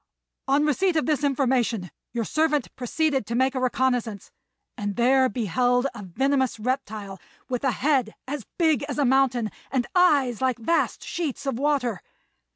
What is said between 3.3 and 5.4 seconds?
make a reconnaissance, and there